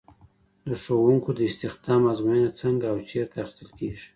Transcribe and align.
د 0.67 0.69
ښوونکو 0.83 1.29
د 1.35 1.39
استخدام 1.49 2.01
ازموینه 2.11 2.51
څنګه 2.61 2.85
او 2.93 2.97
چېرته 3.09 3.35
اخیستل 3.41 3.69
کیږي؟ 3.77 4.07